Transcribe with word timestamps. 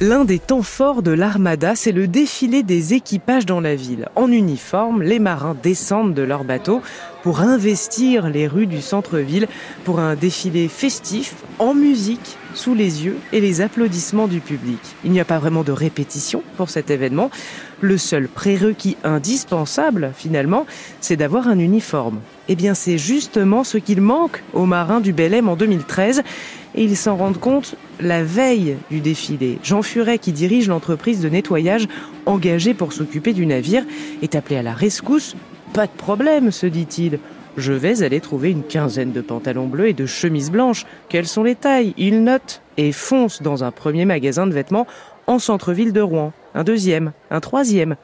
L'un 0.00 0.24
des 0.24 0.38
temps 0.38 0.62
forts 0.62 1.02
de 1.02 1.10
l'armada, 1.10 1.74
c'est 1.74 1.90
le 1.90 2.06
défilé 2.06 2.62
des 2.62 2.94
équipages 2.94 3.46
dans 3.46 3.60
la 3.60 3.74
ville. 3.74 4.08
En 4.14 4.30
uniforme, 4.30 5.02
les 5.02 5.18
marins 5.18 5.56
descendent 5.60 6.14
de 6.14 6.22
leur 6.22 6.44
bateau 6.44 6.82
pour 7.24 7.40
investir 7.40 8.28
les 8.28 8.46
rues 8.46 8.68
du 8.68 8.80
centre-ville 8.80 9.48
pour 9.84 9.98
un 9.98 10.14
défilé 10.14 10.68
festif, 10.68 11.34
en 11.58 11.74
musique, 11.74 12.36
sous 12.58 12.74
les 12.74 13.04
yeux 13.04 13.16
et 13.32 13.40
les 13.40 13.60
applaudissements 13.60 14.26
du 14.26 14.40
public. 14.40 14.80
Il 15.04 15.12
n'y 15.12 15.20
a 15.20 15.24
pas 15.24 15.38
vraiment 15.38 15.62
de 15.62 15.72
répétition 15.72 16.42
pour 16.56 16.70
cet 16.70 16.90
événement. 16.90 17.30
Le 17.80 17.96
seul 17.96 18.26
prérequis 18.28 18.96
indispensable, 19.04 20.12
finalement, 20.16 20.66
c'est 21.00 21.16
d'avoir 21.16 21.46
un 21.46 21.58
uniforme. 21.58 22.18
Eh 22.48 22.56
bien, 22.56 22.74
c'est 22.74 22.98
justement 22.98 23.62
ce 23.62 23.78
qu'il 23.78 24.00
manque 24.00 24.42
aux 24.52 24.66
marins 24.66 25.00
du 25.00 25.12
Belém 25.12 25.48
en 25.48 25.54
2013 25.54 26.22
et 26.74 26.84
ils 26.84 26.96
s'en 26.96 27.16
rendent 27.16 27.38
compte 27.38 27.76
la 28.00 28.24
veille 28.24 28.76
du 28.90 29.00
défilé. 29.00 29.58
Jean 29.62 29.82
Furet, 29.82 30.18
qui 30.18 30.32
dirige 30.32 30.68
l'entreprise 30.68 31.20
de 31.20 31.28
nettoyage 31.28 31.86
engagée 32.26 32.74
pour 32.74 32.92
s'occuper 32.92 33.32
du 33.32 33.46
navire, 33.46 33.84
est 34.20 34.34
appelé 34.34 34.56
à 34.56 34.62
la 34.62 34.74
rescousse. 34.74 35.36
Pas 35.72 35.86
de 35.86 35.92
problème, 35.92 36.50
se 36.50 36.66
dit-il. 36.66 37.20
Je 37.58 37.72
vais 37.72 38.04
aller 38.04 38.20
trouver 38.20 38.52
une 38.52 38.62
quinzaine 38.62 39.10
de 39.10 39.20
pantalons 39.20 39.66
bleus 39.66 39.88
et 39.88 39.92
de 39.92 40.06
chemises 40.06 40.52
blanches. 40.52 40.86
Quelles 41.08 41.26
sont 41.26 41.42
les 41.42 41.56
tailles? 41.56 41.92
Il 41.96 42.22
note 42.22 42.62
et 42.76 42.92
fonce 42.92 43.42
dans 43.42 43.64
un 43.64 43.72
premier 43.72 44.04
magasin 44.04 44.46
de 44.46 44.54
vêtements 44.54 44.86
en 45.26 45.40
centre-ville 45.40 45.92
de 45.92 46.00
Rouen, 46.00 46.32
un 46.54 46.62
deuxième, 46.62 47.10
un 47.32 47.40
troisième. 47.40 47.96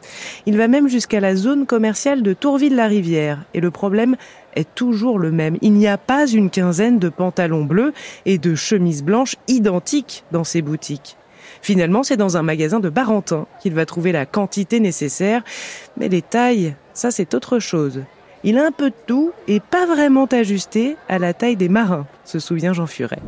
Il 0.46 0.56
va 0.56 0.66
même 0.66 0.88
jusqu'à 0.88 1.20
la 1.20 1.36
zone 1.36 1.66
commerciale 1.66 2.24
de 2.24 2.32
Tourville-la-Rivière. 2.32 3.44
Et 3.54 3.60
le 3.60 3.70
problème 3.70 4.16
est 4.56 4.74
toujours 4.74 5.20
le 5.20 5.30
même. 5.30 5.56
Il 5.62 5.74
n'y 5.74 5.86
a 5.86 5.98
pas 5.98 6.26
une 6.26 6.50
quinzaine 6.50 6.98
de 6.98 7.08
pantalons 7.08 7.64
bleus 7.64 7.92
et 8.26 8.38
de 8.38 8.56
chemises 8.56 9.04
blanches 9.04 9.36
identiques 9.46 10.24
dans 10.32 10.44
ces 10.44 10.62
boutiques. 10.62 11.16
Finalement, 11.62 12.02
c'est 12.02 12.16
dans 12.16 12.36
un 12.36 12.42
magasin 12.42 12.80
de 12.80 12.88
Barentin 12.88 13.46
qu'il 13.62 13.74
va 13.74 13.86
trouver 13.86 14.10
la 14.10 14.26
quantité 14.26 14.80
nécessaire. 14.80 15.44
Mais 15.96 16.08
les 16.08 16.22
tailles, 16.22 16.74
ça 16.92 17.12
c'est 17.12 17.34
autre 17.34 17.60
chose. 17.60 18.00
Il 18.46 18.58
a 18.58 18.66
un 18.66 18.72
peu 18.72 18.90
de 18.90 18.94
tout 19.06 19.32
et 19.48 19.58
pas 19.58 19.86
vraiment 19.86 20.26
ajusté 20.26 20.96
à 21.08 21.18
la 21.18 21.32
taille 21.32 21.56
des 21.56 21.70
marins, 21.70 22.06
se 22.24 22.38
souvient 22.38 22.74
Jean 22.74 22.86
Furet. 22.86 23.22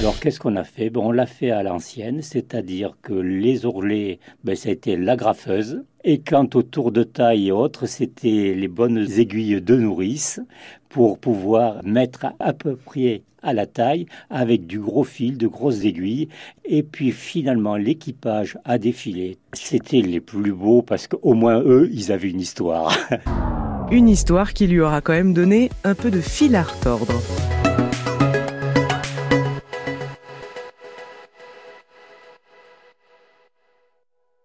Alors 0.00 0.18
qu'est-ce 0.18 0.40
qu'on 0.40 0.56
a 0.56 0.64
fait? 0.64 0.90
Bon, 0.90 1.06
On 1.06 1.12
l'a 1.12 1.26
fait 1.26 1.52
à 1.52 1.62
l'ancienne, 1.62 2.22
c'est-à-dire 2.22 2.96
que 3.02 3.12
les 3.12 3.64
ourlets, 3.66 4.18
ben, 4.42 4.56
ça 4.56 4.70
a 4.70 4.72
été 4.72 4.96
la 4.96 5.14
graffeuse. 5.14 5.84
Et 6.02 6.18
quant 6.18 6.48
au 6.54 6.64
tour 6.64 6.90
de 6.90 7.04
taille 7.04 7.48
et 7.48 7.52
autres, 7.52 7.86
c'était 7.86 8.52
les 8.56 8.66
bonnes 8.66 9.06
aiguilles 9.16 9.62
de 9.62 9.76
nourrice 9.76 10.40
pour 10.88 11.20
pouvoir 11.20 11.76
mettre 11.84 12.26
à 12.40 12.52
peu 12.52 12.74
près 12.74 13.22
à 13.44 13.52
la 13.52 13.66
taille 13.66 14.06
avec 14.28 14.66
du 14.66 14.80
gros 14.80 15.04
fil, 15.04 15.38
de 15.38 15.46
grosses 15.46 15.84
aiguilles. 15.84 16.28
Et 16.64 16.82
puis 16.82 17.12
finalement, 17.12 17.76
l'équipage 17.76 18.58
a 18.64 18.78
défilé. 18.78 19.38
C'était 19.52 20.02
les 20.02 20.20
plus 20.20 20.52
beaux 20.52 20.82
parce 20.82 21.06
qu'au 21.06 21.34
moins 21.34 21.60
eux, 21.60 21.88
ils 21.92 22.10
avaient 22.10 22.30
une 22.30 22.40
histoire. 22.40 22.92
Une 23.92 24.08
histoire 24.08 24.54
qui 24.54 24.68
lui 24.68 24.80
aura 24.80 25.02
quand 25.02 25.12
même 25.12 25.34
donné 25.34 25.68
un 25.84 25.94
peu 25.94 26.10
de 26.10 26.22
fil 26.22 26.56
à 26.56 26.62
retordre. 26.62 27.12